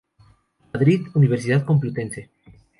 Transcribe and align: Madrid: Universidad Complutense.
Madrid: 0.73 1.09
Universidad 1.13 1.63
Complutense. 1.63 2.21